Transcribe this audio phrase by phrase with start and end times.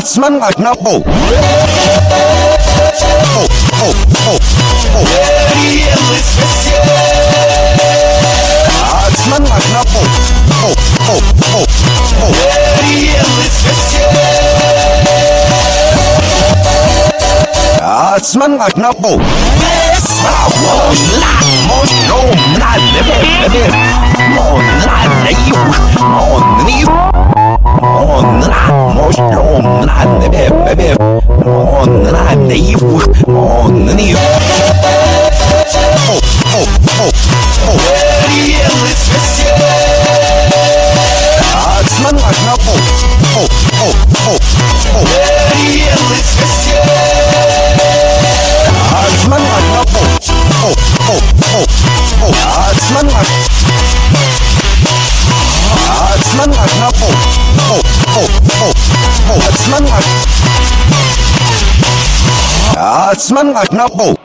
[0.00, 1.04] Atsman Agnapo.
[3.36, 3.69] Oh.
[3.80, 4.36] Aknapo.
[18.20, 18.60] Atsman
[32.50, 32.98] Aknapo.
[33.28, 34.18] Atsman Aknapo.
[36.42, 36.79] Atsman
[63.20, 64.19] batsman at no.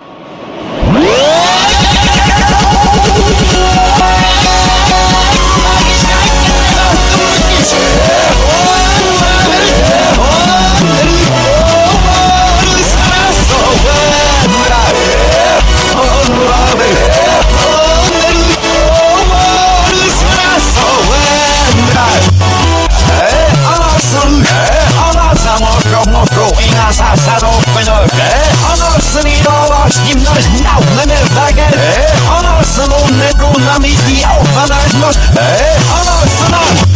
[35.06, 36.96] Atsman Aknapo.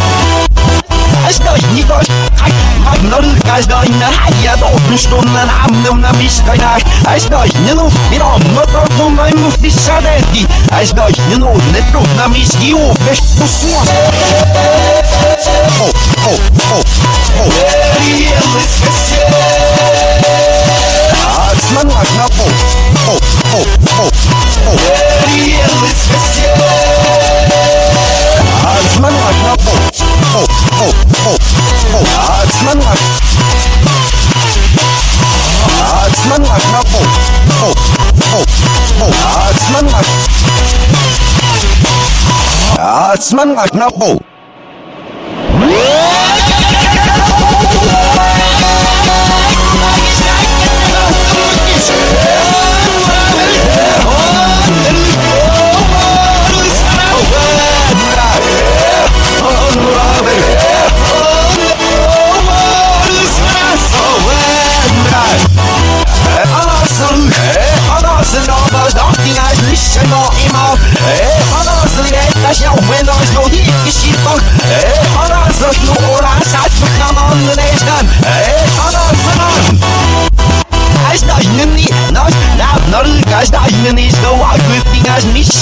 [5.00, 9.50] Stunden am na miskajnak Aj daj, ne no, mi rom, no to to maj mu
[9.62, 13.80] ti sadeti Aj daj, ne no, ne to na miski u veš pusmo
[21.50, 22.46] Atsman Aknapo.
[23.08, 23.89] Atsman
[42.80, 43.54] Atsman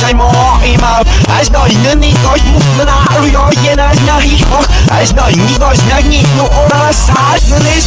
[0.02, 0.28] Aknapo.
[0.28, 1.10] Atsman Atsman Aknapo.
[1.38, 4.46] Als dat je niet als moet me naar je je naar naar hier
[4.98, 7.86] Als dat je niet als naar niet no ora saat me is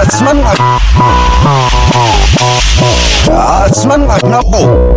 [0.00, 0.44] Atsman
[3.30, 4.91] Atsman Aknapo.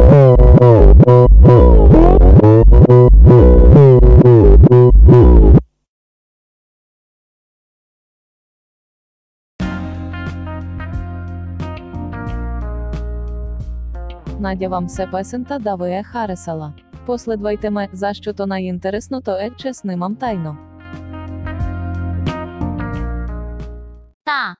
[14.39, 16.73] Надя вам се песента даває Харесала.
[17.05, 20.57] Последвайте ме, за що то найінтересно, то е чеснимам тайно.
[24.25, 24.55] та